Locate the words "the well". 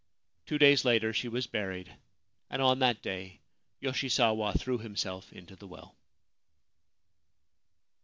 5.55-5.95